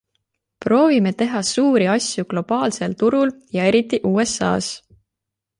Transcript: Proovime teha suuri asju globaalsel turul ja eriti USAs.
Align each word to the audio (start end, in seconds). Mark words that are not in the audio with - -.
Proovime 0.65 1.11
teha 1.19 1.41
suuri 1.49 1.91
asju 1.97 2.25
globaalsel 2.35 2.97
turul 3.05 3.37
ja 3.59 3.71
eriti 3.73 4.01
USAs. 4.15 4.73